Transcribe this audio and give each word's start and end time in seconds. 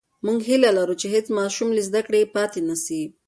موږ 0.25 0.39
هیله 0.49 0.69
لرو 0.77 0.95
چې 1.01 1.07
هېڅ 1.15 1.25
ماشوم 1.39 1.69
له 1.77 1.81
زده 1.87 2.01
کړې 2.07 2.31
پاتې 2.35 2.59
نسي. 2.67 3.01